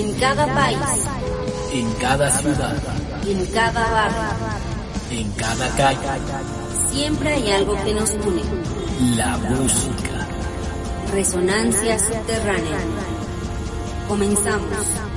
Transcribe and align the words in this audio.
En 0.00 0.14
cada 0.14 0.46
país. 0.54 0.78
En 1.74 1.92
cada 2.00 2.30
ciudad. 2.30 2.74
En 3.26 3.44
cada 3.52 3.90
barrio. 3.90 4.28
En 5.10 5.30
cada 5.32 5.68
calle. 5.76 5.98
Siempre 6.90 7.34
hay 7.34 7.50
algo 7.50 7.74
que 7.84 7.92
nos 7.92 8.10
une. 8.12 8.42
La 9.14 9.36
música. 9.36 10.26
Resonancia 11.12 11.98
subterránea. 11.98 12.78
Comenzamos. 14.08 15.09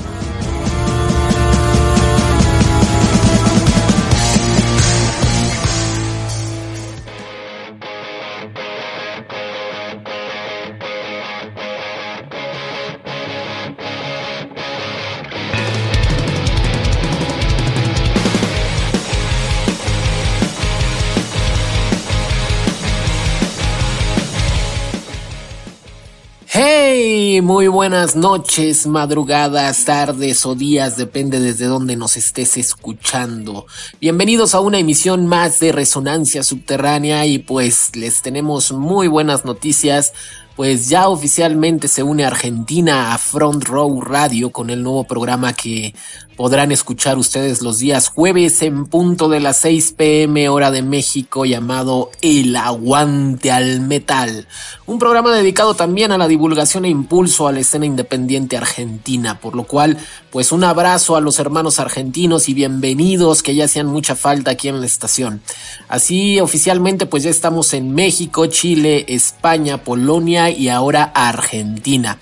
Muy 27.44 27.68
buenas 27.68 28.16
noches, 28.16 28.88
madrugadas, 28.88 29.84
tardes 29.84 30.46
o 30.46 30.56
días, 30.56 30.96
depende 30.96 31.42
desde 31.42 31.66
donde 31.66 31.98
nos 31.98 32.16
estés 32.16 32.56
escuchando. 32.56 33.66
Bienvenidos 34.00 34.56
a 34.56 34.62
una 34.62 34.80
emisión 34.80 35.28
más 35.28 35.60
de 35.60 35.74
Resonancia 35.74 36.42
Subterránea 36.42 37.26
y 37.26 37.40
pues 37.40 37.96
les 37.98 38.22
tenemos 38.22 38.72
muy 38.72 39.10
buenas 39.10 39.44
noticias 39.44 40.14
pues 40.56 40.88
ya 40.90 41.10
oficialmente 41.10 41.88
se 41.88 42.04
une 42.04 42.26
Argentina 42.26 43.14
a 43.14 43.18
Front 43.18 43.64
Row 43.66 44.02
Radio 44.02 44.52
con 44.52 44.70
el 44.70 44.84
nuevo 44.84 45.04
programa 45.04 45.54
que 45.54 45.96
podrán 46.36 46.72
escuchar 46.72 47.18
ustedes 47.18 47.62
los 47.62 47.78
días 47.78 48.08
jueves 48.08 48.62
en 48.62 48.86
punto 48.86 49.30
de 49.30 49.40
las 49.40 49.58
6 49.58 49.94
pm 49.98 50.50
hora 50.50 50.72
de 50.72 50.82
México 50.82 51.46
llamado 51.46 52.10
El 52.22 52.56
Aguante 52.56 53.52
al 53.52 53.82
Metal. 53.82 54.48
Un 54.86 55.00
programa 55.00 55.34
dedicado 55.34 55.76
también 55.76 56.12
a 56.12 56.18
la 56.18 56.28
divulgación 56.28 56.86
e 56.86 56.90
impulso 56.90 57.48
a 57.48 57.52
la 57.52 57.60
escena 57.60 57.86
independiente 57.86 58.58
argentina, 58.58 59.40
por 59.40 59.56
lo 59.56 59.64
cual 59.64 59.98
pues 60.32 60.52
un 60.52 60.64
abrazo 60.64 61.16
a 61.16 61.22
los 61.22 61.40
hermanos 61.40 61.80
argentinos 61.80 62.50
y 62.50 62.54
bienvenidos 62.54 63.44
que 63.44 63.56
ya 63.56 63.66
hacían 63.66 63.88
mucha 63.88 64.16
falta 64.16 64.52
aquí 64.52 64.68
en 64.68 64.80
la 64.80 64.88
estación. 64.88 65.42
Así 65.88 66.40
oficialmente 66.40 67.06
pues 67.06 67.24
ya 67.24 67.30
estamos 67.30 67.74
en 67.74 67.94
México, 67.94 68.48
Chile, 68.48 69.06
España, 69.08 69.84
Polonia 69.84 70.43
y 70.50 70.70
ahora 70.70 71.12
Argentina. 71.14 72.18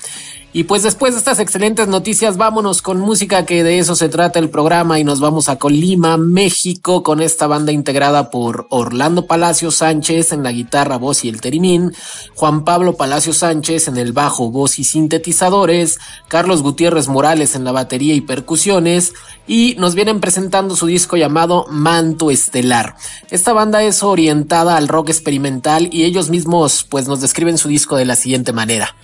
Y 0.53 0.65
pues 0.65 0.83
después 0.83 1.13
de 1.13 1.19
estas 1.19 1.39
excelentes 1.39 1.87
noticias, 1.87 2.35
vámonos 2.35 2.81
con 2.81 2.99
música 2.99 3.45
que 3.45 3.63
de 3.63 3.79
eso 3.79 3.95
se 3.95 4.09
trata 4.09 4.37
el 4.37 4.49
programa 4.49 4.99
y 4.99 5.05
nos 5.05 5.21
vamos 5.21 5.47
a 5.47 5.55
Colima, 5.55 6.17
México, 6.17 7.03
con 7.03 7.21
esta 7.21 7.47
banda 7.47 7.71
integrada 7.71 8.29
por 8.29 8.67
Orlando 8.69 9.27
Palacio 9.27 9.71
Sánchez 9.71 10.33
en 10.33 10.43
la 10.43 10.51
guitarra, 10.51 10.97
voz 10.97 11.23
y 11.23 11.29
el 11.29 11.39
terimín, 11.39 11.93
Juan 12.35 12.65
Pablo 12.65 12.97
Palacio 12.97 13.31
Sánchez 13.31 13.87
en 13.87 13.95
el 13.95 14.11
bajo, 14.11 14.51
voz 14.51 14.77
y 14.77 14.83
sintetizadores, 14.83 15.99
Carlos 16.27 16.63
Gutiérrez 16.63 17.07
Morales 17.07 17.55
en 17.55 17.63
la 17.63 17.71
batería 17.71 18.13
y 18.13 18.19
percusiones, 18.19 19.13
y 19.47 19.75
nos 19.79 19.95
vienen 19.95 20.19
presentando 20.19 20.75
su 20.75 20.85
disco 20.87 21.15
llamado 21.15 21.65
Manto 21.69 22.29
Estelar. 22.29 22.97
Esta 23.29 23.53
banda 23.53 23.83
es 23.83 24.03
orientada 24.03 24.75
al 24.75 24.89
rock 24.89 25.11
experimental 25.11 25.87
y 25.93 26.03
ellos 26.03 26.29
mismos 26.29 26.85
pues 26.89 27.07
nos 27.07 27.21
describen 27.21 27.57
su 27.57 27.69
disco 27.69 27.95
de 27.95 28.03
la 28.03 28.17
siguiente 28.17 28.51
manera. 28.51 28.95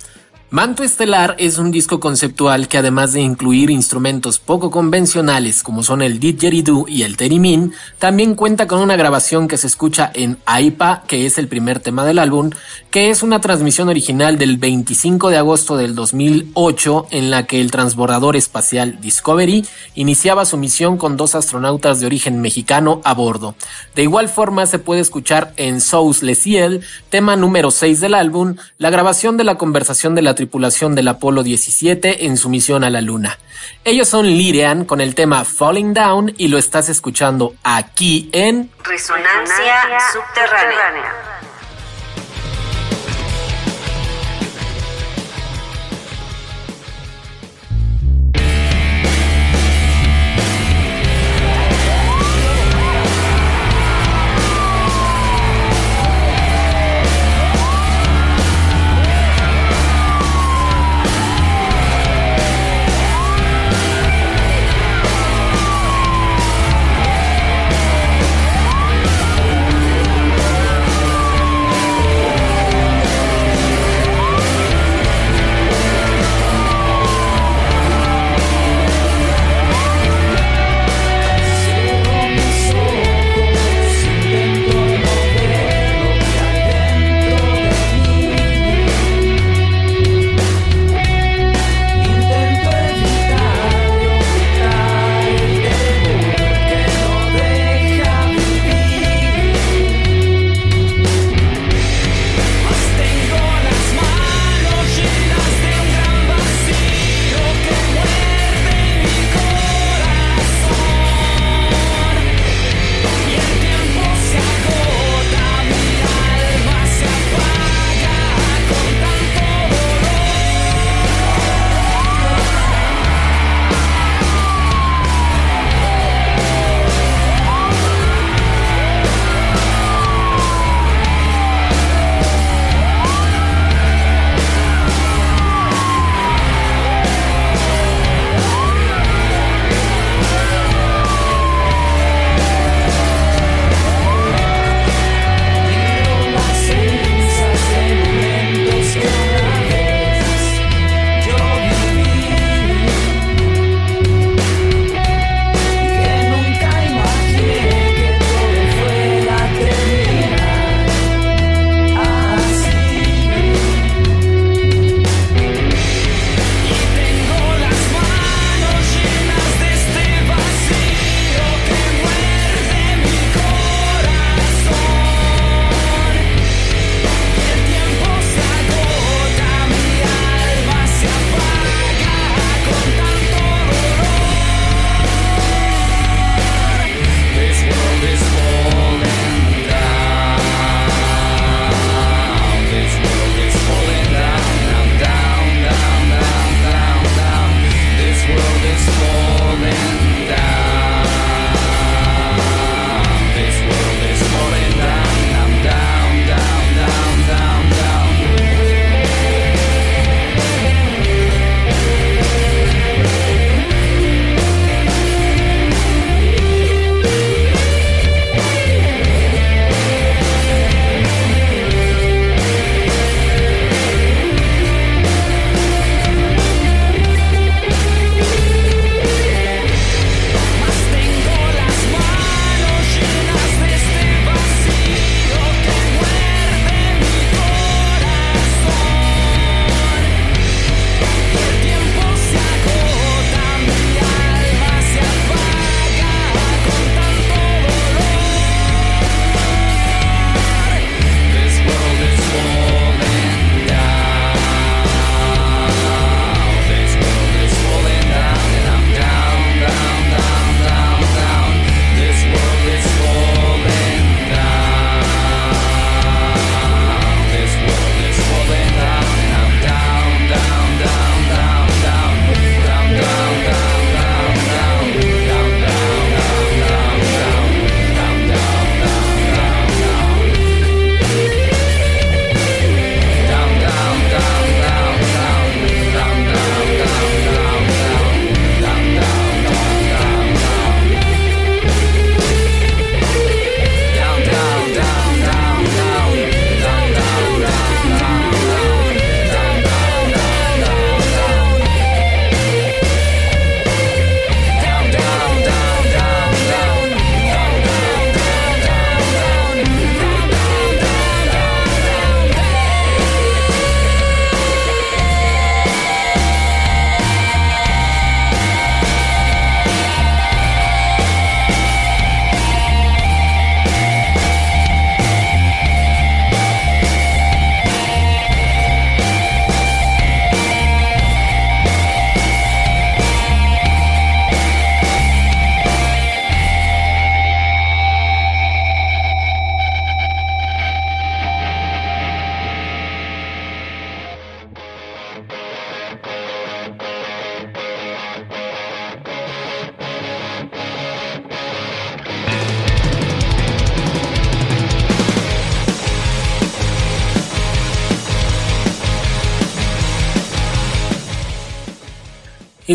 Manto 0.50 0.82
Estelar 0.82 1.36
es 1.40 1.58
un 1.58 1.72
disco 1.72 2.00
conceptual 2.00 2.70
que 2.70 2.78
además 2.78 3.12
de 3.12 3.20
incluir 3.20 3.70
instrumentos 3.70 4.40
poco 4.40 4.72
convencionales 4.72 5.62
como 5.62 5.84
son 5.84 6.02
el 6.02 6.22
didgeridoo 6.22 6.86
y 6.88 7.02
el 7.02 7.18
theremin, 7.18 7.74
también 8.00 8.34
cuenta 8.34 8.66
con 8.66 8.80
una 8.80 8.96
grabación 8.96 9.50
que 9.50 9.58
se 9.58 9.68
escucha 9.68 10.10
en 10.14 10.38
AIPA, 10.46 11.04
que 11.06 11.26
es 11.26 11.38
el 11.38 11.50
primer 11.50 11.82
tema 11.82 12.06
del 12.06 12.18
álbum, 12.18 12.52
que 12.92 13.10
es 13.10 13.24
una 13.24 13.42
transmisión 13.42 13.90
original 13.90 14.38
del 14.38 14.56
25 14.56 15.32
de 15.32 15.36
agosto 15.36 15.76
del 15.76 15.96
2008 15.96 17.08
en 17.12 17.30
la 17.30 17.46
que 17.46 17.60
el 17.60 17.70
transbordador 17.70 18.38
espacial 18.38 19.02
Discovery 19.02 19.66
iniciaba 19.96 20.46
su 20.46 20.56
misión 20.56 20.96
con 20.98 21.18
dos 21.18 21.36
astronautas 21.36 22.00
de 22.00 22.06
origen 22.06 22.40
mexicano 22.40 23.02
a 23.04 23.14
bordo. 23.14 23.54
De 23.96 24.04
igual 24.04 24.30
forma 24.30 24.66
se 24.66 24.80
puede 24.80 25.02
escuchar 25.02 25.52
en 25.58 25.82
Sous 25.82 26.24
Le 26.24 26.36
Ciel, 26.36 26.86
tema 27.10 27.36
número 27.36 27.70
6 27.70 28.00
del 28.00 28.14
álbum, 28.14 28.56
la 28.78 28.90
grabación 28.90 29.36
de 29.36 29.44
la 29.44 29.58
conversación 29.58 30.16
de 30.16 30.22
la 30.22 30.37
tripulación 30.38 30.96
del 30.96 31.10
Apolo 31.10 31.44
17 31.44 32.28
en 32.28 32.38
su 32.38 32.48
misión 32.48 32.86
a 32.86 32.90
la 32.90 33.02
Luna. 33.02 33.38
Ellos 33.84 34.08
son 34.08 34.26
Lirian 34.28 34.86
con 34.86 35.02
el 35.02 35.16
tema 35.16 35.44
Falling 35.44 35.94
Down 35.94 36.34
y 36.38 36.48
lo 36.48 36.58
estás 36.58 36.88
escuchando 36.88 37.56
aquí 37.64 38.30
en 38.32 38.70
Resonancia, 38.86 40.00
subterránea. 40.14 41.14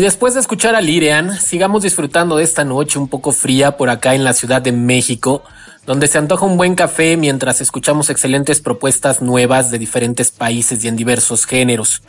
Después 0.03 0.33
de 0.33 0.41
escuchar 0.41 0.75
a 0.75 0.81
Lirian, 0.81 1.39
sigamos 1.39 1.81
disfrutando 1.81 2.35
de 2.35 2.43
esta 2.43 2.65
noche 2.65 2.99
un 2.99 3.07
poco 3.07 3.31
fría 3.31 3.77
por 3.77 3.89
acá 3.89 4.15
en 4.15 4.25
la 4.25 4.33
Ciudad 4.33 4.61
de 4.61 4.73
México, 4.73 5.43
donde 5.85 6.07
se 6.07 6.17
antoja 6.17 6.45
un 6.45 6.57
buen 6.57 6.75
café 6.75 7.15
mientras 7.15 7.61
escuchamos 7.61 8.09
excelentes 8.09 8.59
propuestas 8.59 9.21
nuevas 9.21 9.71
de 9.71 9.79
diferentes 9.79 10.29
países 10.29 10.83
y 10.83 10.89
en 10.89 10.97
diversos 10.97 11.45
géneros. 11.45 12.03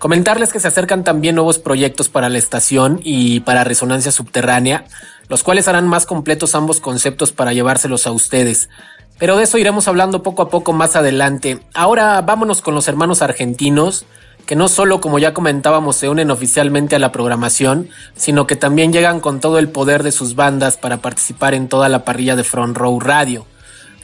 Comentarles 0.00 0.52
que 0.52 0.58
se 0.58 0.66
acercan 0.66 1.04
también 1.04 1.36
nuevos 1.36 1.60
proyectos 1.60 2.08
para 2.08 2.28
la 2.28 2.38
estación 2.38 3.00
y 3.04 3.38
para 3.40 3.62
Resonancia 3.62 4.10
Subterránea, 4.10 4.84
los 5.28 5.44
cuales 5.44 5.68
harán 5.68 5.86
más 5.86 6.06
completos 6.06 6.56
ambos 6.56 6.80
conceptos 6.80 7.30
para 7.30 7.52
llevárselos 7.52 8.08
a 8.08 8.10
ustedes. 8.10 8.68
Pero 9.16 9.36
de 9.36 9.44
eso 9.44 9.58
iremos 9.58 9.86
hablando 9.86 10.24
poco 10.24 10.42
a 10.42 10.50
poco 10.50 10.72
más 10.72 10.96
adelante. 10.96 11.60
Ahora 11.72 12.20
vámonos 12.20 12.62
con 12.62 12.74
los 12.74 12.88
hermanos 12.88 13.22
argentinos, 13.22 14.06
que 14.48 14.56
no 14.56 14.68
solo, 14.68 15.02
como 15.02 15.18
ya 15.18 15.34
comentábamos, 15.34 15.96
se 15.96 16.08
unen 16.08 16.30
oficialmente 16.30 16.96
a 16.96 16.98
la 16.98 17.12
programación, 17.12 17.90
sino 18.16 18.46
que 18.46 18.56
también 18.56 18.94
llegan 18.94 19.20
con 19.20 19.40
todo 19.40 19.58
el 19.58 19.68
poder 19.68 20.02
de 20.02 20.10
sus 20.10 20.36
bandas 20.36 20.78
para 20.78 21.02
participar 21.02 21.52
en 21.52 21.68
toda 21.68 21.90
la 21.90 22.02
parrilla 22.06 22.34
de 22.34 22.44
Front 22.44 22.74
Row 22.78 22.98
Radio. 22.98 23.44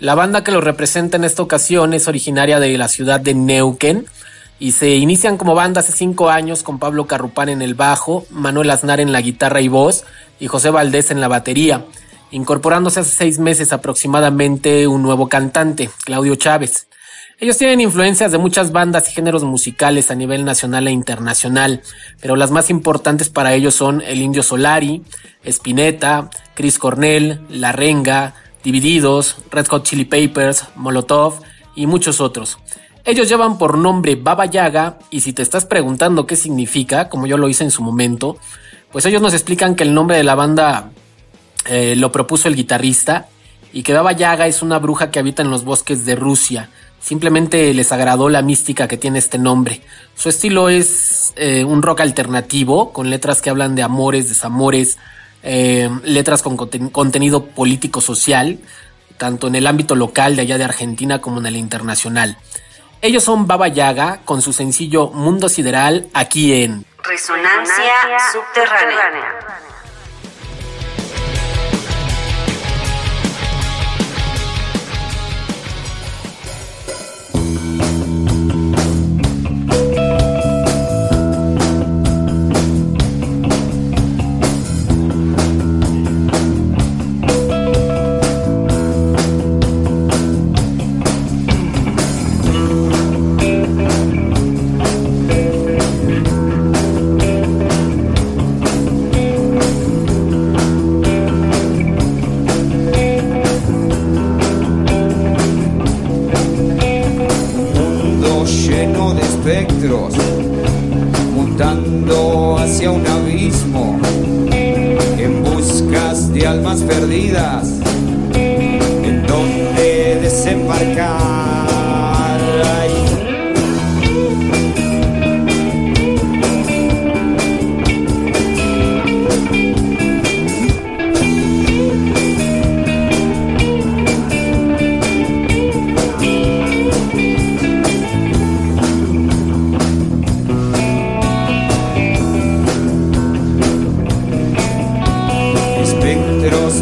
La 0.01 0.15
banda 0.15 0.45
que 0.45 0.53
los 0.53 0.63
representa 0.63 1.17
en 1.17 1.25
esta 1.25 1.43
ocasión 1.43 1.95
es 1.95 2.09
originaria 2.09 2.61
de 2.61 2.77
la 2.77 2.89
ciudad 2.89 3.21
de 3.21 3.33
Neuquén 3.33 4.05
y 4.59 4.73
se 4.73 4.91
inician 4.97 5.39
como 5.39 5.55
banda 5.55 5.81
hace 5.81 5.93
cinco 5.93 6.29
años 6.29 6.63
con 6.63 6.79
Pablo 6.79 7.07
Carrupán 7.07 7.49
en 7.49 7.63
el 7.63 7.73
bajo, 7.73 8.27
Manuel 8.29 8.69
Aznar 8.69 9.01
en 9.01 9.13
la 9.13 9.23
guitarra 9.23 9.63
y 9.63 9.69
voz 9.69 10.05
y 10.39 10.49
José 10.49 10.69
Valdés 10.69 11.11
en 11.11 11.23
la 11.23 11.29
batería, 11.29 11.87
incorporándose 12.33 13.01
hace 13.01 13.17
seis 13.17 13.39
meses 13.39 13.73
aproximadamente 13.73 14.87
un 14.89 15.01
nuevo 15.01 15.27
cantante, 15.27 15.89
Claudio 16.05 16.35
Chávez. 16.35 16.87
Ellos 17.41 17.59
tienen 17.59 17.81
influencias 17.81 18.31
de 18.31 18.38
muchas 18.38 18.71
bandas 18.71 19.09
y 19.09 19.12
géneros 19.12 19.43
musicales 19.43 20.11
a 20.11 20.14
nivel 20.14 20.45
nacional 20.45 20.87
e 20.87 20.93
internacional, 20.93 21.83
pero 22.21 22.37
las 22.37 22.53
más 22.53 22.71
importantes 22.71 23.29
para 23.29 23.55
ellos 23.55 23.75
son 23.75 24.03
El 24.03 24.23
Indio 24.23 24.45
Solari, 24.45 25.03
Spinetta, 25.43 26.31
Chris 26.55 26.79
Cornell, 26.79 27.41
La 27.49 27.73
Renga, 27.73 28.35
Divididos, 28.62 29.37
Red 29.50 29.67
Hot 29.67 29.83
Chili 29.83 30.05
Papers, 30.05 30.67
Molotov 30.76 31.41
y 31.75 31.87
muchos 31.87 32.21
otros. 32.21 32.59
Ellos 33.05 33.29
llevan 33.29 33.59
por 33.59 33.76
nombre 33.79 34.14
Baba 34.14 34.47
Yaga 34.47 34.99
y 35.11 35.21
si 35.21 35.33
te 35.33 35.43
estás 35.43 35.67
preguntando 35.67 36.26
qué 36.26 36.37
significa, 36.37 37.09
como 37.09 37.26
yo 37.26 37.37
lo 37.37 37.49
hice 37.49 37.64
en 37.64 37.73
su 37.73 37.83
momento, 37.83 38.38
pues 38.93 39.07
ellos 39.07 39.21
nos 39.21 39.35
explican 39.35 39.75
que 39.75 39.83
el 39.83 39.93
nombre 39.93 40.17
de 40.17 40.25
la 40.25 40.37
banda 40.37 40.91
eh, 41.67 41.97
lo 41.97 42.12
propuso 42.12 42.47
el 42.47 42.55
guitarrista 42.55 43.26
y 43.73 43.83
que 43.83 43.93
Baba 43.93 44.12
Yaga 44.12 44.47
es 44.47 44.62
una 44.62 44.79
bruja 44.79 45.11
que 45.11 45.19
habita 45.19 45.43
en 45.43 45.50
los 45.50 45.64
bosques 45.64 46.07
de 46.07 46.14
Rusia 46.14 46.71
Simplemente 47.05 47.75
les 47.75 47.93
agradó 47.93 48.31
la 48.31 48.41
mística 48.41 48.89
que 48.89 48.97
tiene 48.97 49.19
este 49.19 49.37
nombre. 49.37 49.83
Su 50.17 50.31
estilo 50.31 50.71
es 50.71 51.35
eh, 51.37 51.63
un 51.63 51.83
rock 51.83 52.01
alternativo, 52.01 52.95
con 52.95 53.11
letras 53.11 53.43
que 53.43 53.51
hablan 53.51 53.75
de 53.75 53.83
amores, 53.83 54.31
desamores, 54.31 54.97
eh, 55.43 55.91
letras 56.03 56.41
con 56.41 56.57
contenido 56.57 57.45
político-social, 57.45 58.59
tanto 59.19 59.49
en 59.49 59.55
el 59.55 59.67
ámbito 59.67 59.95
local 59.95 60.35
de 60.35 60.43
allá 60.43 60.57
de 60.57 60.65
Argentina 60.65 61.21
como 61.21 61.41
en 61.41 61.47
el 61.47 61.57
internacional. 61.57 62.39
Ellos 63.03 63.23
son 63.23 63.47
Baba 63.47 63.69
Yaga 63.69 64.21
con 64.25 64.41
su 64.41 64.55
sencillo 64.55 65.11
Mundo 65.11 65.51
Sideral 65.51 66.07
aquí 66.15 66.55
en 66.55 66.87
Resonancia, 67.03 67.93
subterránea. 68.33 69.63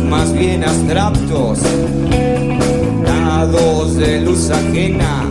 más 0.09 0.33
bien 0.33 0.65
abstractos, 0.65 1.59
dados 3.05 3.97
de 3.97 4.21
luz 4.21 4.51
ajena, 4.51 5.25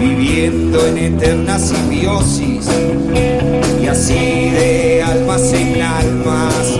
viviendo 0.00 0.86
en 0.86 0.98
eterna 0.98 1.58
simbiosis, 1.58 2.68
y 3.82 3.86
así 3.86 4.50
de 4.50 5.02
almas 5.02 5.52
en 5.52 5.82
almas, 5.82 6.78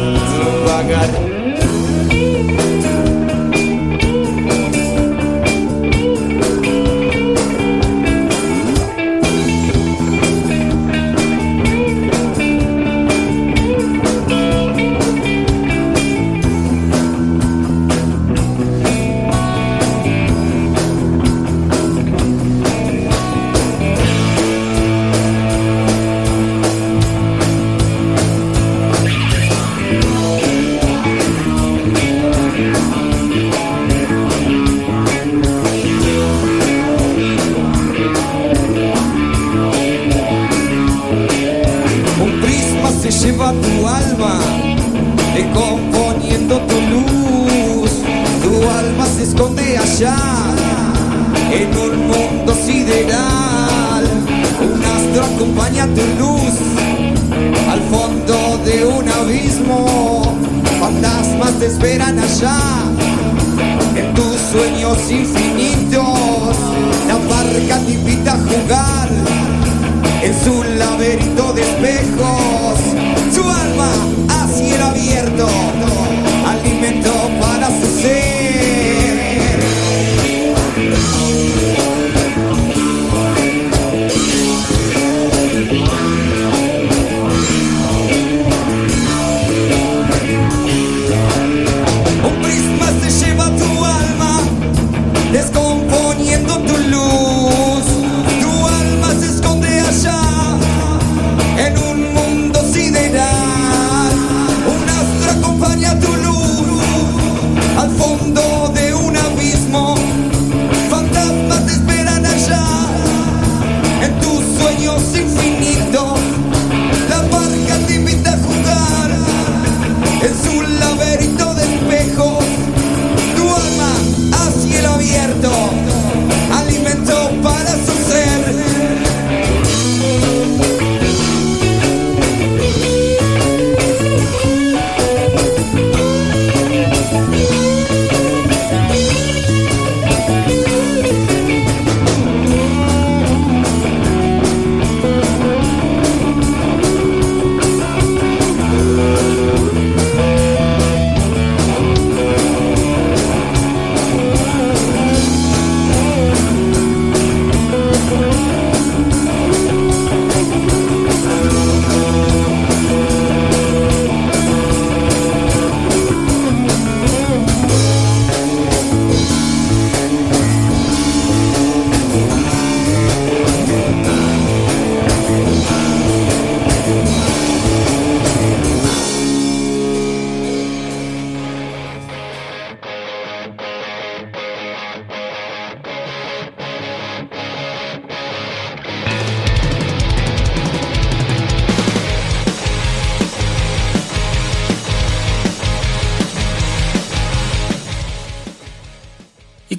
vagar 0.66 1.25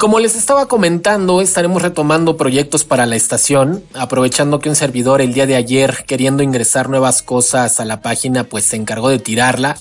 como 0.08 0.22
les 0.22 0.38
estaba 0.38 0.70
comentando, 0.70 1.42
estaremos 1.42 1.82
retomando 1.82 2.38
proyectos 2.38 2.86
para 2.86 3.06
la 3.06 3.18
estación, 3.18 3.84
aprovechando 3.94 4.60
que 4.60 4.70
un 4.70 4.76
servidor 4.78 5.20
el 5.20 5.34
día 5.34 5.46
de 5.46 5.58
ayer, 5.58 6.06
queriendo 6.08 6.44
ingresar 6.44 6.88
nuevas 6.88 7.22
cosas 7.22 7.82
a 7.82 7.84
la 7.84 8.02
página, 8.02 8.46
pues 8.46 8.64
se 8.64 8.78
encargó 8.78 9.10
de 9.10 9.20
tirarla. 9.20 9.76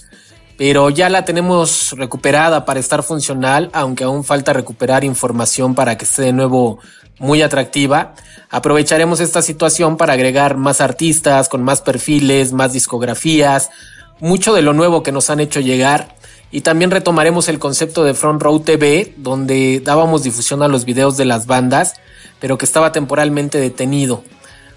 Pero 0.58 0.90
ya 0.90 1.08
la 1.10 1.24
tenemos 1.24 1.92
recuperada 1.92 2.64
para 2.64 2.80
estar 2.80 3.04
funcional, 3.04 3.70
aunque 3.72 4.02
aún 4.02 4.24
falta 4.24 4.52
recuperar 4.52 5.04
información 5.04 5.76
para 5.76 5.96
que 5.96 6.06
esté 6.06 6.22
de 6.22 6.32
nuevo 6.32 6.80
muy 7.20 7.42
atractiva. 7.42 8.16
Aprovecharemos 8.50 9.20
esta 9.20 9.42
situación 9.42 9.96
para 9.96 10.14
agregar 10.14 10.56
más 10.56 10.80
artistas, 10.80 11.48
con 11.48 11.62
más 11.62 11.82
perfiles, 11.82 12.52
más 12.52 12.72
discografías, 12.72 13.70
mucho 14.18 14.54
de 14.54 14.62
lo 14.62 14.72
nuevo 14.72 15.04
que 15.04 15.12
nos 15.12 15.30
han 15.30 15.38
hecho 15.38 15.60
llegar 15.60 16.15
y 16.50 16.60
también 16.60 16.90
retomaremos 16.90 17.48
el 17.48 17.58
concepto 17.58 18.04
de 18.04 18.14
Front 18.14 18.42
Row 18.42 18.60
TV, 18.60 19.14
donde 19.16 19.80
dábamos 19.80 20.22
difusión 20.22 20.62
a 20.62 20.68
los 20.68 20.84
videos 20.84 21.16
de 21.16 21.24
las 21.24 21.46
bandas, 21.46 21.94
pero 22.40 22.56
que 22.56 22.64
estaba 22.64 22.92
temporalmente 22.92 23.58
detenido. 23.58 24.22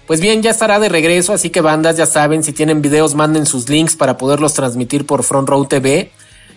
Pues 0.06 0.20
bien, 0.20 0.42
ya 0.42 0.50
estará 0.50 0.80
de 0.80 0.88
regreso, 0.88 1.32
así 1.32 1.50
que 1.50 1.60
bandas 1.60 1.96
ya 1.96 2.06
saben, 2.06 2.42
si 2.42 2.52
tienen 2.52 2.82
videos 2.82 3.14
manden 3.14 3.46
sus 3.46 3.68
links 3.68 3.94
para 3.94 4.18
poderlos 4.18 4.54
transmitir 4.54 5.06
por 5.06 5.22
Front 5.22 5.48
Row 5.48 5.64
TV. 5.66 6.10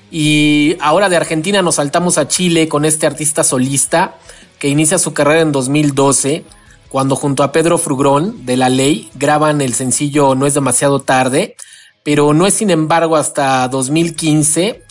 Y 0.10 0.76
ahora 0.80 1.10
de 1.10 1.18
Argentina 1.18 1.62
nos 1.62 1.76
saltamos 1.76 2.18
a 2.18 2.28
Chile 2.28 2.68
con 2.68 2.84
este 2.84 3.06
artista 3.06 3.44
solista 3.44 4.16
que 4.58 4.70
inicia 4.70 4.98
su 4.98 5.14
carrera 5.14 5.42
en 5.42 5.52
2012, 5.52 6.46
cuando 6.90 7.16
junto 7.16 7.44
a 7.44 7.52
Pedro 7.52 7.78
Frugrón 7.78 8.46
de 8.46 8.58
La 8.58 8.70
Ley 8.70 9.10
graban 9.16 9.62
el 9.62 9.74
sencillo 9.74 10.36
No 10.36 10.48
es 10.48 10.54
demasiado 10.54 11.02
tarde, 11.02 11.56
pero 12.04 12.34
no 12.34 12.48
es 12.48 12.56
sin 12.56 12.72
embargo 12.72 13.16
hasta 13.16 13.68
2015 13.68 14.82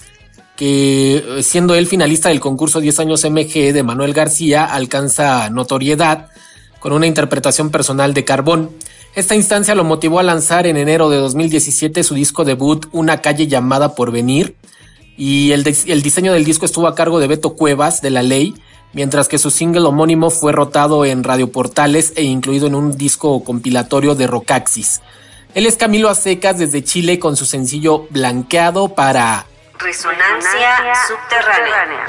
que 0.56 1.16
eh, 1.16 1.42
siendo 1.42 1.75
él 1.75 1.87
finalista 1.87 2.28
del 2.28 2.40
concurso 2.40 2.80
10 2.80 3.00
años 3.00 3.25
MG 3.25 3.73
de 3.73 3.82
Manuel 3.82 4.12
García, 4.12 4.64
alcanza 4.64 5.49
notoriedad 5.50 6.28
con 6.80 6.92
una 6.92 7.06
interpretación 7.06 7.71
personal 7.71 8.14
de 8.14 8.25
Carbón. 8.25 8.71
Esta 9.14 9.35
instancia 9.35 9.75
lo 9.75 9.85
motivó 9.85 10.18
a 10.18 10.23
lanzar 10.23 10.66
en 10.66 10.76
enero 10.76 11.11
de 11.11 11.18
2017 11.18 12.02
su 12.02 12.14
disco 12.14 12.44
debut 12.44 12.87
Una 12.92 13.21
calle 13.21 13.47
llamada 13.47 13.94
por 13.94 14.11
venir 14.11 14.56
y 15.16 15.52
el, 15.52 15.62
diseño 15.62 16.32
del 16.32 16.44
disco 16.44 16.64
estuvo 16.64 16.87
a 16.87 16.94
cargo 16.94 17.21
de 17.21 17.26
Beto 17.26 17.54
Cuevas 17.54 18.00
de 18.00 18.11
La 18.11 18.23
Ley, 18.23 18.54
mientras 18.92 19.28
que 19.28 19.38
su 19.38 19.50
single 19.50 19.82
homónimo 19.82 20.30
fue 20.30 20.52
rotado 20.52 21.04
en 21.04 21.23
radioportales 21.23 22.12
e 22.16 22.23
incluido 22.23 22.66
en 22.66 22.75
un 22.75 22.97
disco 22.97 23.44
compilatorio 23.44 24.14
de 24.14 24.26
Rocaxis. 24.26 25.00
Él 25.54 25.66
es 25.66 25.76
Camilo 25.76 26.09
Acecas 26.09 26.59
desde 26.59 26.82
Chile 26.82 27.18
con 27.18 27.37
su 27.37 27.44
sencillo 27.44 28.06
Blanqueado 28.11 28.94
para 28.94 29.47
Resonancia, 29.83 30.95
subterránea. 31.09 32.07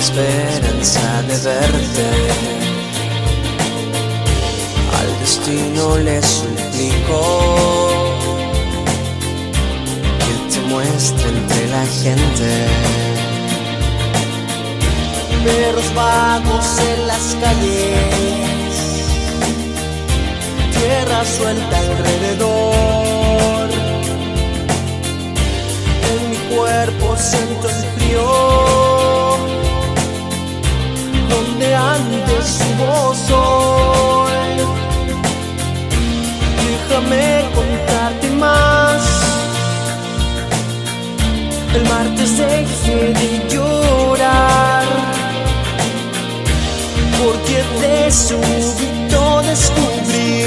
Esperanza 0.00 1.22
de 1.28 1.36
verte. 1.48 2.06
Al 4.98 5.08
destino 5.20 5.84
le 5.98 6.18
suplico 6.22 7.20
que 10.24 10.34
te 10.52 10.60
muestre 10.68 11.26
entre 11.28 11.62
la 11.68 11.84
gente. 12.02 12.48
Perros 15.44 15.90
vagos 15.94 16.68
en 16.92 17.00
las 17.06 17.26
calles, 17.40 18.76
tierra 20.72 21.20
suelta 21.24 21.76
alrededor. 21.78 23.79
Cuerpo 26.56 27.16
siento 27.16 27.68
el 27.68 27.74
frío 27.96 28.26
donde 31.28 31.74
antes 31.74 32.60
hubo 32.66 33.14
sol. 33.14 34.30
Déjame 36.66 37.44
contarte 37.54 38.30
más. 38.30 39.02
El 41.74 41.88
martes 41.88 42.36
dejé 42.36 43.12
de 43.20 43.48
llorar 43.48 44.84
porque 47.22 47.62
de 47.80 48.10
súbito 48.10 49.42
descubrí 49.42 50.46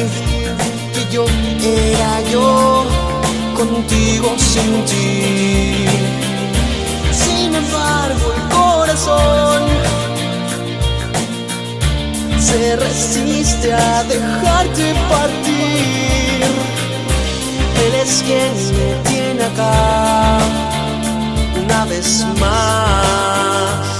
que 0.94 1.14
yo 1.14 1.26
era 1.62 2.22
yo 2.30 3.03
contigo 3.54 4.36
sin 4.38 4.86
ti. 4.86 5.86
Sin 7.12 7.54
embargo, 7.56 8.34
el 8.36 8.56
corazón 8.56 9.64
se 12.40 12.76
resiste 12.76 13.74
a 13.74 14.04
dejarte 14.04 14.94
partir. 15.10 16.44
Él 17.86 17.94
es 18.04 18.24
quien 18.26 18.54
me 18.78 19.10
tiene 19.10 19.44
acá 19.44 20.40
una 21.64 21.86
vez 21.86 22.26
más. 22.40 23.93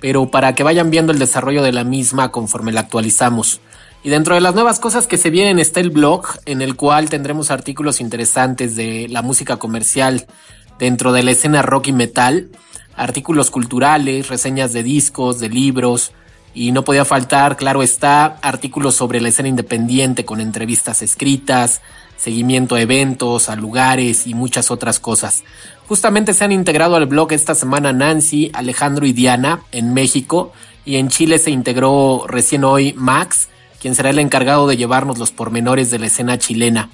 pero 0.00 0.28
para 0.28 0.56
que 0.56 0.64
vayan 0.64 0.90
viendo 0.90 1.12
el 1.12 1.20
desarrollo 1.20 1.62
de 1.62 1.70
la 1.70 1.84
misma 1.84 2.32
conforme 2.32 2.72
la 2.72 2.80
actualizamos. 2.80 3.60
Y 4.02 4.08
dentro 4.08 4.34
de 4.34 4.40
las 4.40 4.56
nuevas 4.56 4.80
cosas 4.80 5.06
que 5.06 5.16
se 5.16 5.30
vienen 5.30 5.60
está 5.60 5.78
el 5.78 5.90
blog, 5.90 6.26
en 6.44 6.60
el 6.60 6.74
cual 6.74 7.08
tendremos 7.08 7.52
artículos 7.52 8.00
interesantes 8.00 8.74
de 8.74 9.06
la 9.08 9.22
música 9.22 9.58
comercial 9.58 10.26
dentro 10.80 11.12
de 11.12 11.22
la 11.22 11.30
escena 11.30 11.62
rock 11.62 11.86
y 11.86 11.92
metal, 11.92 12.48
artículos 12.96 13.52
culturales, 13.52 14.26
reseñas 14.26 14.72
de 14.72 14.82
discos, 14.82 15.38
de 15.38 15.50
libros, 15.50 16.10
y 16.52 16.72
no 16.72 16.82
podía 16.82 17.04
faltar, 17.04 17.56
claro 17.56 17.84
está, 17.84 18.38
artículos 18.42 18.96
sobre 18.96 19.20
la 19.20 19.28
escena 19.28 19.48
independiente 19.48 20.24
con 20.24 20.40
entrevistas 20.40 21.00
escritas, 21.02 21.80
seguimiento 22.18 22.74
a 22.74 22.82
eventos, 22.82 23.48
a 23.48 23.56
lugares 23.56 24.26
y 24.26 24.34
muchas 24.34 24.70
otras 24.70 25.00
cosas. 25.00 25.44
Justamente 25.86 26.34
se 26.34 26.44
han 26.44 26.52
integrado 26.52 26.96
al 26.96 27.06
blog 27.06 27.32
esta 27.32 27.54
semana 27.54 27.94
Nancy, 27.94 28.50
Alejandro 28.52 29.06
y 29.06 29.12
Diana 29.12 29.62
en 29.72 29.94
México 29.94 30.52
y 30.84 30.96
en 30.96 31.08
Chile 31.08 31.38
se 31.38 31.50
integró 31.50 32.24
recién 32.26 32.64
hoy 32.64 32.92
Max, 32.94 33.48
quien 33.80 33.94
será 33.94 34.10
el 34.10 34.18
encargado 34.18 34.66
de 34.66 34.76
llevarnos 34.76 35.18
los 35.18 35.30
pormenores 35.30 35.90
de 35.90 35.98
la 35.98 36.06
escena 36.06 36.38
chilena. 36.38 36.90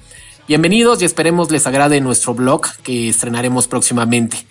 Bienvenidos 0.47 1.01
y 1.01 1.05
esperemos 1.05 1.49
les 1.49 1.65
agrade 1.65 1.99
nuestro 2.01 2.35
blog 2.35 2.67
que 2.83 3.09
estrenaremos 3.09 3.67
próximamente. 3.67 4.45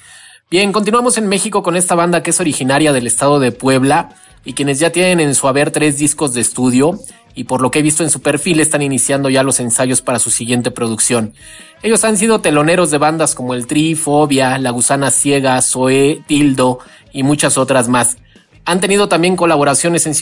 Bien, 0.51 0.73
continuamos 0.73 1.19
en 1.19 1.29
México 1.29 1.63
con 1.63 1.77
esta 1.77 1.95
banda 1.95 2.23
que 2.23 2.31
es 2.31 2.41
originaria 2.41 2.93
del 2.93 3.07
estado 3.07 3.39
de 3.39 3.53
Puebla 3.53 4.11
y 4.45 4.55
quienes 4.55 4.79
ya 4.79 4.91
tienen 4.91 5.21
en 5.21 5.35
su 5.35 5.49
haber 5.49 5.71
tres 5.71 5.97
discos 5.99 6.35
de 6.35 6.41
estudio 6.41 6.99
y 7.35 7.45
por 7.45 7.61
lo 7.61 7.71
que 7.71 7.81
he 7.81 7.83
visto 7.83 8.03
en 8.03 8.11
su 8.11 8.21
perfil 8.21 8.61
están 8.61 8.83
iniciando 8.83 9.29
ya 9.29 9.43
los 9.43 9.61
ensayos 9.61 10.03
para 10.03 10.19
su 10.19 10.31
siguiente 10.31 10.71
producción. 10.71 11.35
Ellos 11.83 12.05
han 12.05 12.17
sido 12.17 12.41
teloneros 12.41 12.91
de 12.91 12.99
bandas 12.99 13.35
como 13.35 13.55
El 13.55 13.67
Tri, 13.67 13.95
Fobia, 13.95 14.59
La 14.59 14.71
Gusana 14.71 15.11
Ciega, 15.11 15.61
Zoe, 15.61 16.23
Tildo 16.27 16.79
y 17.13 17.23
muchas 17.23 17.59
otras 17.59 17.89
más. 17.89 18.17
Han 18.65 18.81
tenido 18.81 19.09
también 19.09 19.37
colaboraciones 19.37 20.07
en 20.07 20.15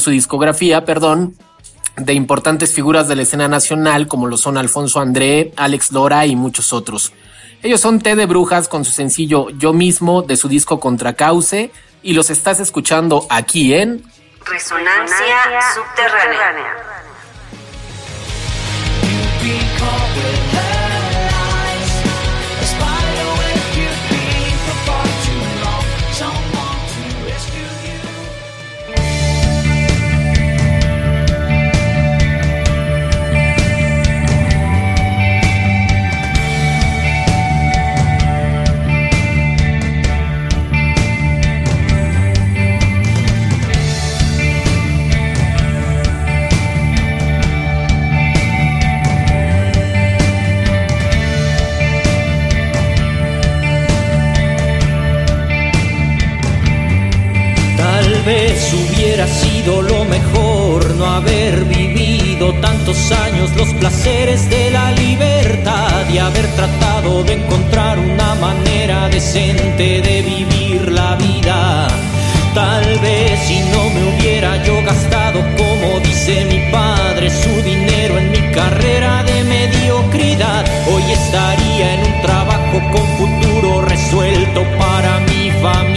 su, 0.00 0.10
discografía, 0.10 0.84
perdón, 0.84 1.34
de 1.96 2.12
importantes 2.12 2.72
figuras 2.72 3.08
de 3.08 3.16
la 3.16 3.22
escena 3.22 3.48
nacional 3.48 4.06
como 4.06 4.26
lo 4.26 4.36
son 4.36 4.58
Alfonso 4.58 5.00
André, 5.00 5.52
Alex 5.56 5.92
Lora 5.92 6.26
y 6.26 6.36
muchos 6.36 6.72
otros. 6.72 7.12
Ellos 7.62 7.80
son 7.80 8.00
Té 8.00 8.16
de 8.16 8.26
Brujas 8.26 8.68
con 8.68 8.84
su 8.84 8.92
sencillo 8.92 9.48
Yo 9.50 9.72
mismo 9.72 10.20
de 10.20 10.36
su 10.36 10.48
disco 10.48 10.78
Contra 10.78 11.14
Cauce 11.14 11.70
y 12.02 12.12
los 12.12 12.28
estás 12.28 12.60
escuchando 12.60 13.26
aquí 13.30 13.72
en 13.72 14.02
Resonancia 14.48 15.60
subterránea. 15.74 16.76
Vez 58.26 58.74
hubiera 58.74 59.28
sido 59.28 59.82
lo 59.82 60.04
mejor 60.04 60.96
no 60.96 61.06
haber 61.06 61.64
vivido 61.64 62.52
tantos 62.54 63.12
años 63.12 63.54
los 63.56 63.68
placeres 63.74 64.50
de 64.50 64.72
la 64.72 64.90
libertad 64.90 66.08
y 66.12 66.18
haber 66.18 66.44
tratado 66.56 67.22
de 67.22 67.34
encontrar 67.34 68.00
una 68.00 68.34
manera 68.34 69.08
decente 69.08 70.02
de 70.02 70.22
vivir 70.22 70.90
la 70.90 71.14
vida. 71.14 71.86
Tal 72.52 72.98
vez 72.98 73.38
si 73.46 73.60
no 73.60 73.84
me 73.90 74.02
hubiera 74.10 74.60
yo 74.64 74.82
gastado, 74.82 75.40
como 75.56 76.00
dice 76.00 76.46
mi 76.46 76.72
padre, 76.72 77.30
su 77.30 77.62
dinero 77.62 78.18
en 78.18 78.32
mi 78.32 78.42
carrera 78.52 79.22
de 79.22 79.44
mediocridad, 79.44 80.64
hoy 80.92 81.12
estaría 81.12 81.94
en 81.94 82.00
un 82.12 82.22
trabajo 82.22 82.80
con 82.90 83.06
futuro 83.18 83.82
resuelto 83.82 84.64
para 84.78 85.20
mi 85.20 85.50
familia. 85.62 85.95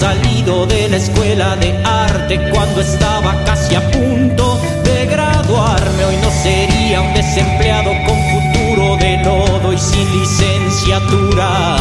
Salido 0.00 0.64
de 0.64 0.88
la 0.88 0.96
escuela 0.96 1.56
de 1.56 1.76
arte 1.84 2.40
cuando 2.50 2.80
estaba 2.80 3.44
casi 3.44 3.74
a 3.74 3.90
punto 3.90 4.58
de 4.82 5.04
graduarme, 5.04 6.04
hoy 6.06 6.16
no 6.22 6.30
sería 6.42 7.02
un 7.02 7.12
desempleado 7.12 7.90
con 8.06 8.16
futuro 8.32 8.96
de 8.96 9.18
lodo 9.18 9.72
y 9.74 9.78
sin 9.78 10.10
licenciatura. 10.18 11.76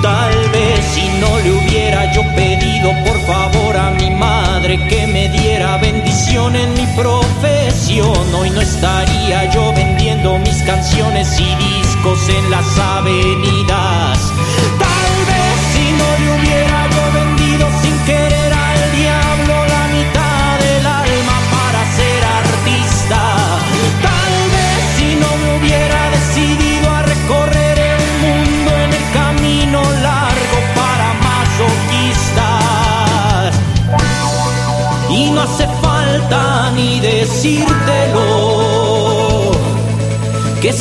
Tal 0.00 0.34
vez 0.54 0.80
si 0.94 1.06
no 1.20 1.38
le 1.40 1.52
hubiera 1.52 2.10
yo 2.14 2.22
pedido 2.34 2.92
por 3.04 3.20
favor 3.26 3.60
padre 4.60 4.78
que 4.88 5.06
me 5.06 5.28
diera 5.28 5.78
bendición 5.78 6.54
en 6.54 6.72
mi 6.74 6.86
profesión. 6.94 8.34
Hoy 8.34 8.50
no 8.50 8.60
estaría 8.60 9.50
yo 9.50 9.72
vendiendo 9.72 10.38
mis 10.38 10.49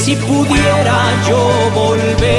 si 0.09 0.15
pudiera 0.15 0.97
yo 1.27 1.69
volver 1.75 2.38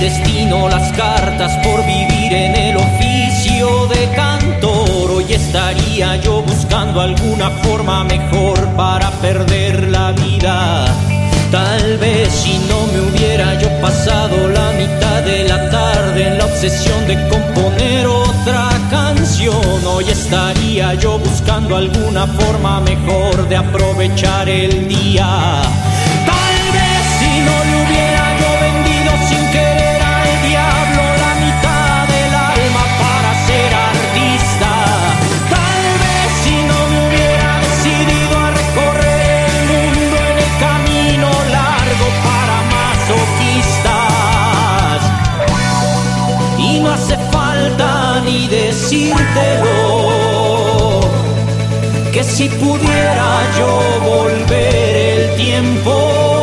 destino 0.00 0.68
las 0.68 0.92
cartas 0.92 1.56
por 1.64 1.84
vivir 1.84 2.32
en 2.32 2.54
el 2.54 2.76
oficio 2.76 3.86
de 3.88 4.08
cantor, 4.14 5.10
hoy 5.10 5.32
estaría 5.32 6.16
yo 6.16 6.42
buscando 6.42 7.00
alguna 7.00 7.50
forma 7.62 8.04
mejor 8.04 8.58
para 8.76 9.10
perder 9.20 9.88
la 9.88 10.12
vida. 10.12 10.86
Tal 11.50 11.98
vez 11.98 12.32
si 12.32 12.58
no 12.68 12.86
me 12.92 13.00
hubiera 13.00 13.58
yo 13.58 13.68
pasado 13.80 14.48
la 14.48 14.70
mitad 14.72 15.22
de 15.22 15.48
la 15.48 15.68
tarde 15.68 16.28
en 16.28 16.38
la 16.38 16.44
obsesión 16.44 17.06
de 17.08 17.14
componer 17.28 18.06
otra 18.06 18.68
canción, 18.90 19.84
hoy 19.86 20.04
estaría 20.10 20.94
yo 20.94 21.18
buscando 21.18 21.76
alguna 21.76 22.26
forma 22.26 22.80
mejor 22.80 23.48
de 23.48 23.56
aprovechar 23.56 24.48
el 24.48 24.88
día. 24.88 25.62
Que 52.12 52.24
si 52.24 52.48
pudiera 52.48 53.30
yo 53.58 53.70
volver 54.04 55.20
el 55.20 55.36
tiempo, 55.36 56.37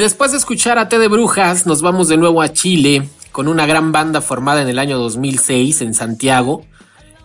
después 0.00 0.32
de 0.32 0.38
escuchar 0.38 0.78
a 0.78 0.88
Té 0.88 0.98
de 0.98 1.08
Brujas, 1.08 1.66
nos 1.66 1.82
vamos 1.82 2.08
de 2.08 2.16
nuevo 2.16 2.40
a 2.40 2.52
Chile 2.52 3.06
con 3.32 3.48
una 3.48 3.66
gran 3.66 3.92
banda 3.92 4.22
formada 4.22 4.62
en 4.62 4.68
el 4.68 4.78
año 4.78 4.98
2006 4.98 5.82
en 5.82 5.92
Santiago. 5.92 6.64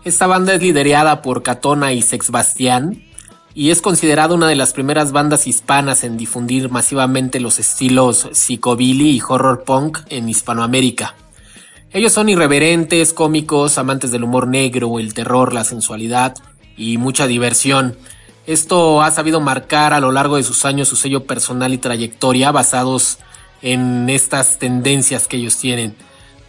Esta 0.03 0.27
banda 0.27 0.53
es 0.53 0.61
liderada 0.61 1.21
por 1.21 1.41
Catona 1.41 1.93
y 1.93 2.01
Sex 2.01 2.31
Bastián 2.31 3.01
y 3.53 3.71
es 3.71 3.81
considerada 3.81 4.35
una 4.35 4.47
de 4.47 4.55
las 4.55 4.73
primeras 4.73 5.13
bandas 5.13 5.47
hispanas 5.47 6.03
en 6.03 6.17
difundir 6.17 6.69
masivamente 6.69 7.39
los 7.39 7.59
estilos 7.59 8.27
psicobilly 8.33 9.11
y 9.11 9.21
horror 9.25 9.63
punk 9.63 9.99
en 10.09 10.27
Hispanoamérica. 10.27 11.15
Ellos 11.91 12.11
son 12.11 12.27
irreverentes, 12.27 13.13
cómicos, 13.13 13.77
amantes 13.77 14.11
del 14.11 14.25
humor 14.25 14.47
negro, 14.47 14.99
el 14.99 15.13
terror, 15.13 15.53
la 15.53 15.63
sensualidad 15.63 16.35
y 16.75 16.97
mucha 16.97 17.25
diversión. 17.25 17.95
Esto 18.47 19.01
ha 19.01 19.11
sabido 19.11 19.41
marcar 19.41 19.93
a 19.93 19.99
lo 19.99 20.11
largo 20.11 20.37
de 20.37 20.43
sus 20.43 20.65
años 20.65 20.87
su 20.87 20.95
sello 20.95 21.25
personal 21.25 21.73
y 21.73 21.77
trayectoria 21.77 22.51
basados 22.51 23.17
en 23.61 24.09
estas 24.09 24.59
tendencias 24.59 25.27
que 25.27 25.37
ellos 25.37 25.57
tienen. 25.57 25.95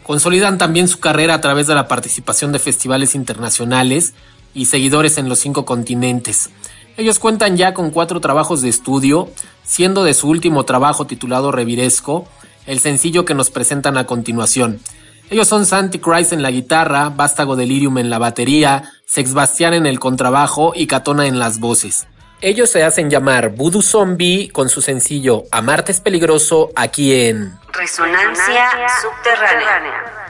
Consolidan 0.02 0.58
también 0.58 0.88
su 0.88 1.00
carrera 1.00 1.34
a 1.34 1.40
través 1.40 1.66
de 1.66 1.74
la 1.74 1.88
participación 1.88 2.52
de 2.52 2.58
festivales 2.58 3.14
internacionales 3.14 4.14
y 4.54 4.66
seguidores 4.66 5.18
en 5.18 5.28
los 5.28 5.38
cinco 5.38 5.64
continentes. 5.64 6.50
Ellos 6.96 7.18
cuentan 7.18 7.56
ya 7.56 7.74
con 7.74 7.90
cuatro 7.90 8.20
trabajos 8.20 8.62
de 8.62 8.68
estudio, 8.68 9.30
siendo 9.64 10.04
de 10.04 10.14
su 10.14 10.28
último 10.28 10.64
trabajo 10.64 11.06
titulado 11.06 11.50
Reviresco 11.50 12.26
el 12.66 12.80
sencillo 12.80 13.24
que 13.24 13.34
nos 13.34 13.50
presentan 13.50 13.96
a 13.96 14.06
continuación. 14.06 14.80
Ellos 15.28 15.48
son 15.48 15.66
Santi 15.66 15.98
Christ 15.98 16.32
en 16.32 16.42
la 16.42 16.50
guitarra, 16.50 17.08
Vástago 17.08 17.56
Delirium 17.56 17.98
en 17.98 18.10
la 18.10 18.18
batería, 18.18 18.92
Sex 19.06 19.34
Bastián 19.34 19.74
en 19.74 19.86
el 19.86 19.98
contrabajo 19.98 20.72
y 20.74 20.86
Catona 20.86 21.26
en 21.26 21.38
las 21.38 21.58
voces. 21.58 22.06
Ellos 22.40 22.70
se 22.70 22.84
hacen 22.84 23.10
llamar 23.10 23.48
Voodoo 23.50 23.82
Zombie 23.82 24.50
con 24.50 24.68
su 24.68 24.82
sencillo 24.82 25.44
Amarte 25.50 25.90
es 25.92 26.00
peligroso 26.00 26.70
aquí 26.76 27.14
en 27.14 27.58
Resonancia 27.72 28.70
subterránea. 29.00 30.26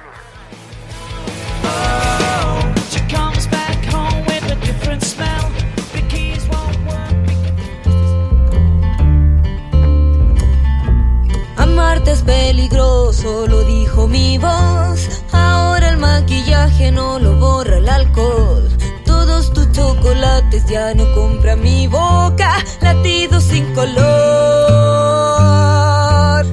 Es 12.07 12.23
peligroso, 12.23 13.47
lo 13.49 13.65
dijo 13.65 14.07
mi 14.07 14.39
voz. 14.39 15.23
Ahora 15.33 15.89
el 15.89 15.97
maquillaje 15.97 16.93
no 16.93 17.19
lo 17.19 17.35
borra 17.37 17.79
el 17.79 17.89
alcohol. 17.89 18.69
Todos 19.05 19.53
tus 19.53 19.73
chocolates 19.73 20.65
ya 20.67 20.95
no 20.95 21.13
compra 21.15 21.57
mi 21.57 21.89
boca, 21.89 22.65
latidos 22.81 23.43
sin 23.45 23.75
color. 23.75 24.07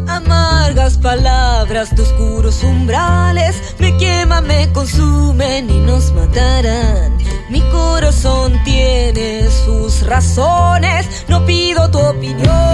Amargas 0.07 0.97
palabras 0.97 1.95
de 1.95 2.01
oscuros 2.01 2.63
umbrales 2.63 3.55
me 3.77 3.95
queman, 3.97 4.47
me 4.47 4.71
consumen 4.73 5.69
y 5.69 5.79
nos 5.81 6.11
matarán. 6.13 7.17
Mi 7.49 7.61
corazón 7.69 8.59
tiene 8.63 9.47
sus 9.65 10.01
razones, 10.01 11.25
no 11.27 11.45
pido 11.45 11.91
tu 11.91 11.99
opinión. 11.99 12.72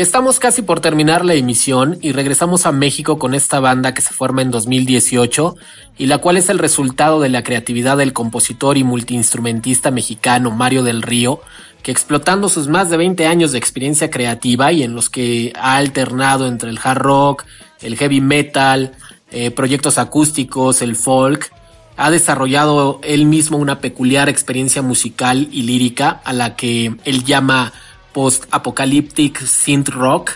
Estamos 0.00 0.38
casi 0.38 0.62
por 0.62 0.80
terminar 0.80 1.26
la 1.26 1.34
emisión 1.34 1.98
y 2.00 2.12
regresamos 2.12 2.64
a 2.64 2.72
México 2.72 3.18
con 3.18 3.34
esta 3.34 3.60
banda 3.60 3.92
que 3.92 4.00
se 4.00 4.14
forma 4.14 4.40
en 4.40 4.50
2018 4.50 5.56
y 5.98 6.06
la 6.06 6.16
cual 6.16 6.38
es 6.38 6.48
el 6.48 6.58
resultado 6.58 7.20
de 7.20 7.28
la 7.28 7.42
creatividad 7.42 7.98
del 7.98 8.14
compositor 8.14 8.78
y 8.78 8.82
multiinstrumentista 8.82 9.90
mexicano 9.90 10.52
Mario 10.52 10.84
del 10.84 11.02
Río, 11.02 11.42
que 11.82 11.92
explotando 11.92 12.48
sus 12.48 12.66
más 12.66 12.88
de 12.88 12.96
20 12.96 13.26
años 13.26 13.52
de 13.52 13.58
experiencia 13.58 14.08
creativa 14.08 14.72
y 14.72 14.84
en 14.84 14.94
los 14.94 15.10
que 15.10 15.52
ha 15.54 15.76
alternado 15.76 16.46
entre 16.46 16.70
el 16.70 16.80
hard 16.82 17.02
rock, 17.02 17.44
el 17.82 17.98
heavy 17.98 18.22
metal, 18.22 18.92
eh, 19.30 19.50
proyectos 19.50 19.98
acústicos, 19.98 20.80
el 20.80 20.96
folk, 20.96 21.52
ha 21.98 22.10
desarrollado 22.10 23.00
él 23.02 23.26
mismo 23.26 23.58
una 23.58 23.80
peculiar 23.80 24.30
experiencia 24.30 24.80
musical 24.80 25.46
y 25.52 25.64
lírica 25.64 26.22
a 26.24 26.32
la 26.32 26.56
que 26.56 26.96
él 27.04 27.24
llama 27.24 27.74
post-apocalyptic 28.12 29.40
synth 29.40 29.88
rock, 29.88 30.32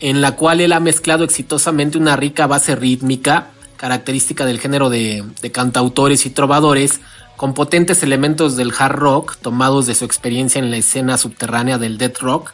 en 0.00 0.20
la 0.20 0.32
cual 0.32 0.60
él 0.60 0.72
ha 0.72 0.80
mezclado 0.80 1.24
exitosamente 1.24 1.98
una 1.98 2.16
rica 2.16 2.46
base 2.46 2.76
rítmica, 2.76 3.50
característica 3.76 4.44
del 4.44 4.60
género 4.60 4.90
de, 4.90 5.24
de 5.40 5.52
cantautores 5.52 6.26
y 6.26 6.30
trovadores, 6.30 7.00
con 7.36 7.54
potentes 7.54 8.02
elementos 8.02 8.56
del 8.56 8.72
hard 8.76 8.96
rock 8.96 9.36
tomados 9.36 9.86
de 9.86 9.94
su 9.94 10.04
experiencia 10.04 10.58
en 10.58 10.70
la 10.70 10.76
escena 10.76 11.18
subterránea 11.18 11.78
del 11.78 11.98
death 11.98 12.18
rock. 12.18 12.52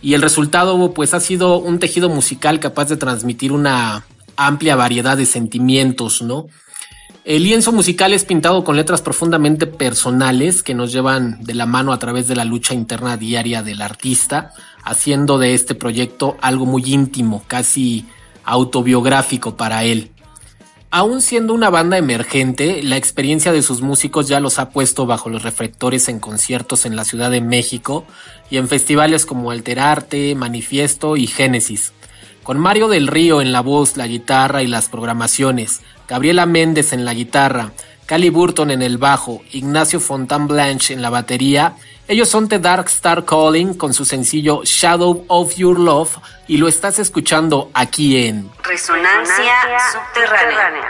Y 0.00 0.14
el 0.14 0.22
resultado 0.22 0.92
pues 0.92 1.14
ha 1.14 1.20
sido 1.20 1.58
un 1.58 1.78
tejido 1.78 2.08
musical 2.08 2.60
capaz 2.60 2.86
de 2.86 2.96
transmitir 2.96 3.52
una 3.52 4.04
amplia 4.36 4.76
variedad 4.76 5.16
de 5.16 5.26
sentimientos, 5.26 6.22
¿no? 6.22 6.46
El 7.24 7.44
lienzo 7.44 7.72
musical 7.72 8.12
es 8.12 8.26
pintado 8.26 8.64
con 8.64 8.76
letras 8.76 9.00
profundamente 9.00 9.66
personales 9.66 10.62
que 10.62 10.74
nos 10.74 10.92
llevan 10.92 11.42
de 11.42 11.54
la 11.54 11.64
mano 11.64 11.94
a 11.94 11.98
través 11.98 12.28
de 12.28 12.36
la 12.36 12.44
lucha 12.44 12.74
interna 12.74 13.16
diaria 13.16 13.62
del 13.62 13.80
artista, 13.80 14.52
haciendo 14.82 15.38
de 15.38 15.54
este 15.54 15.74
proyecto 15.74 16.36
algo 16.42 16.66
muy 16.66 16.82
íntimo, 16.84 17.42
casi 17.46 18.04
autobiográfico 18.44 19.56
para 19.56 19.84
él. 19.84 20.10
Aún 20.90 21.22
siendo 21.22 21.54
una 21.54 21.70
banda 21.70 21.96
emergente, 21.96 22.82
la 22.82 22.98
experiencia 22.98 23.52
de 23.52 23.62
sus 23.62 23.80
músicos 23.80 24.28
ya 24.28 24.38
los 24.38 24.58
ha 24.58 24.68
puesto 24.68 25.06
bajo 25.06 25.30
los 25.30 25.44
reflectores 25.44 26.10
en 26.10 26.20
conciertos 26.20 26.84
en 26.84 26.94
la 26.94 27.04
Ciudad 27.04 27.30
de 27.30 27.40
México 27.40 28.04
y 28.50 28.58
en 28.58 28.68
festivales 28.68 29.24
como 29.24 29.50
Alterarte, 29.50 30.34
Manifiesto 30.34 31.16
y 31.16 31.26
Génesis 31.26 31.94
con 32.44 32.60
Mario 32.60 32.86
del 32.88 33.08
Río 33.08 33.40
en 33.40 33.50
la 33.50 33.62
voz, 33.62 33.96
la 33.96 34.06
guitarra 34.06 34.62
y 34.62 34.68
las 34.68 34.88
programaciones, 34.88 35.80
Gabriela 36.06 36.46
Méndez 36.46 36.92
en 36.92 37.04
la 37.04 37.14
guitarra, 37.14 37.72
Cali 38.06 38.28
Burton 38.28 38.70
en 38.70 38.82
el 38.82 38.98
bajo, 38.98 39.42
Ignacio 39.50 39.98
Fontaine-Blanche 39.98 40.92
en 40.92 41.02
la 41.02 41.08
batería. 41.10 41.74
Ellos 42.06 42.28
son 42.28 42.48
The 42.48 42.58
Dark 42.58 42.86
Star 42.88 43.24
Calling 43.24 43.74
con 43.74 43.94
su 43.94 44.04
sencillo 44.04 44.60
Shadow 44.62 45.24
of 45.28 45.56
Your 45.56 45.80
Love 45.80 46.18
y 46.46 46.58
lo 46.58 46.68
estás 46.68 46.98
escuchando 46.98 47.70
aquí 47.72 48.26
en 48.26 48.50
Resonancia, 48.62 49.54
Subterránea. 49.90 50.82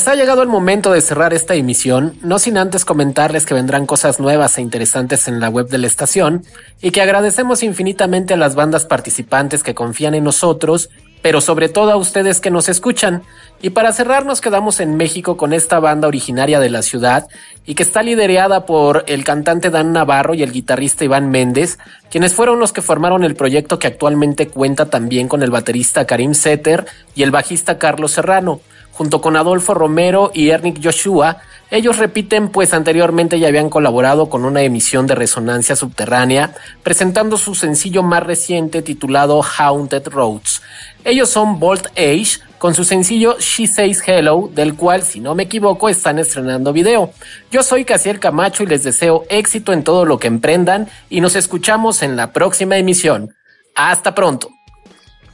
Pues 0.00 0.08
ha 0.08 0.14
llegado 0.14 0.40
el 0.40 0.48
momento 0.48 0.92
de 0.92 1.02
cerrar 1.02 1.34
esta 1.34 1.54
emisión, 1.54 2.14
no 2.22 2.38
sin 2.38 2.56
antes 2.56 2.86
comentarles 2.86 3.44
que 3.44 3.52
vendrán 3.52 3.84
cosas 3.84 4.18
nuevas 4.18 4.56
e 4.56 4.62
interesantes 4.62 5.28
en 5.28 5.40
la 5.40 5.50
web 5.50 5.68
de 5.68 5.76
la 5.76 5.88
estación 5.88 6.42
y 6.80 6.90
que 6.90 7.02
agradecemos 7.02 7.62
infinitamente 7.62 8.32
a 8.32 8.38
las 8.38 8.54
bandas 8.54 8.86
participantes 8.86 9.62
que 9.62 9.74
confían 9.74 10.14
en 10.14 10.24
nosotros, 10.24 10.88
pero 11.20 11.42
sobre 11.42 11.68
todo 11.68 11.92
a 11.92 11.96
ustedes 11.96 12.40
que 12.40 12.50
nos 12.50 12.70
escuchan. 12.70 13.24
Y 13.60 13.70
para 13.70 13.92
cerrar 13.92 14.24
nos 14.24 14.40
quedamos 14.40 14.80
en 14.80 14.96
México 14.96 15.36
con 15.36 15.52
esta 15.52 15.78
banda 15.80 16.08
originaria 16.08 16.60
de 16.60 16.70
la 16.70 16.80
ciudad 16.80 17.28
y 17.66 17.74
que 17.74 17.82
está 17.82 18.02
liderada 18.02 18.64
por 18.64 19.04
el 19.06 19.22
cantante 19.22 19.68
Dan 19.68 19.92
Navarro 19.92 20.32
y 20.32 20.42
el 20.42 20.50
guitarrista 20.52 21.04
Iván 21.04 21.30
Méndez, 21.30 21.76
quienes 22.10 22.32
fueron 22.32 22.58
los 22.58 22.72
que 22.72 22.80
formaron 22.80 23.22
el 23.22 23.36
proyecto 23.36 23.78
que 23.78 23.88
actualmente 23.88 24.48
cuenta 24.48 24.86
también 24.86 25.28
con 25.28 25.42
el 25.42 25.50
baterista 25.50 26.06
Karim 26.06 26.32
Setter 26.32 26.86
y 27.14 27.22
el 27.22 27.30
bajista 27.30 27.76
Carlos 27.76 28.12
Serrano 28.12 28.62
junto 28.92 29.20
con 29.20 29.36
Adolfo 29.36 29.74
Romero 29.74 30.30
y 30.34 30.50
Ernick 30.50 30.82
Joshua. 30.82 31.38
Ellos 31.70 31.98
repiten, 31.98 32.48
pues 32.48 32.74
anteriormente 32.74 33.38
ya 33.38 33.48
habían 33.48 33.70
colaborado 33.70 34.28
con 34.28 34.44
una 34.44 34.62
emisión 34.62 35.06
de 35.06 35.14
resonancia 35.14 35.76
subterránea, 35.76 36.54
presentando 36.82 37.36
su 37.36 37.54
sencillo 37.54 38.02
más 38.02 38.22
reciente 38.22 38.82
titulado 38.82 39.40
Haunted 39.42 40.08
Roads. 40.08 40.62
Ellos 41.04 41.30
son 41.30 41.60
Bolt 41.60 41.86
Age, 41.96 42.40
con 42.58 42.74
su 42.74 42.84
sencillo 42.84 43.38
She 43.38 43.66
Says 43.66 44.02
Hello, 44.06 44.50
del 44.52 44.74
cual, 44.74 45.02
si 45.02 45.20
no 45.20 45.34
me 45.34 45.44
equivoco, 45.44 45.88
están 45.88 46.18
estrenando 46.18 46.72
video. 46.72 47.12
Yo 47.50 47.62
soy 47.62 47.84
Casiel 47.84 48.20
Camacho 48.20 48.64
y 48.64 48.66
les 48.66 48.82
deseo 48.82 49.24
éxito 49.30 49.72
en 49.72 49.82
todo 49.82 50.04
lo 50.04 50.18
que 50.18 50.26
emprendan 50.26 50.88
y 51.08 51.20
nos 51.20 51.36
escuchamos 51.36 52.02
en 52.02 52.16
la 52.16 52.32
próxima 52.32 52.76
emisión. 52.76 53.34
Hasta 53.74 54.14
pronto. 54.14 54.50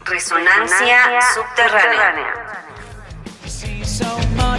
Resonancia 0.04 1.20
subterránea. 1.34 2.65
See 3.56 3.82
so 3.84 4.18
much, 4.36 4.55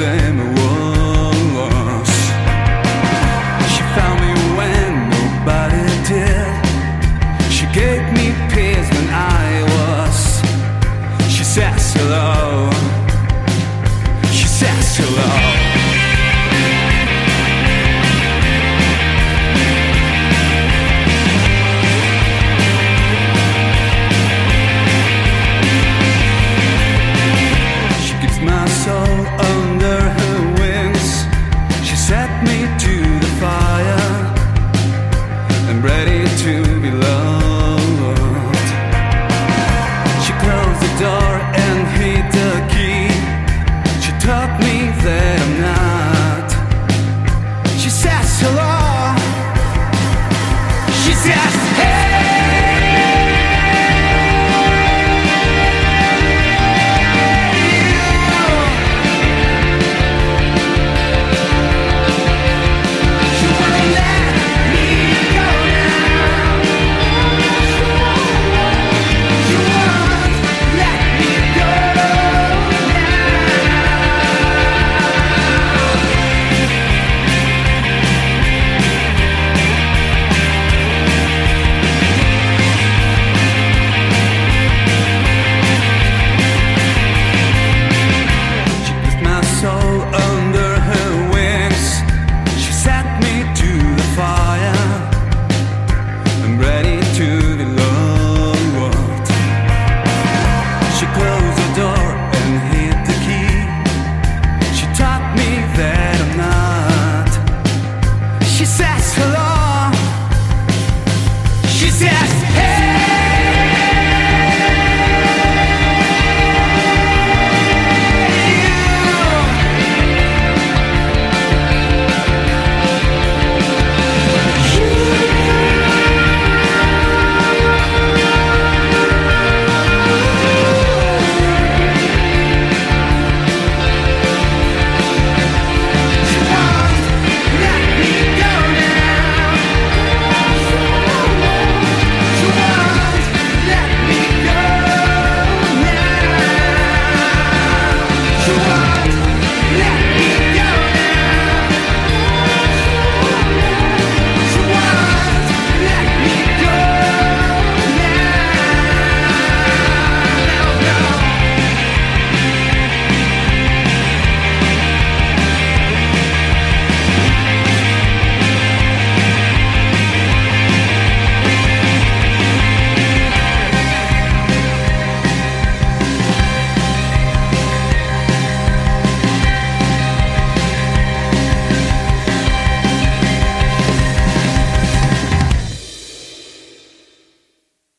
same 0.00 0.54
way 0.54 0.59